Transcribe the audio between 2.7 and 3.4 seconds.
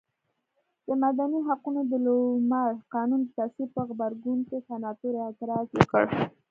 قانون د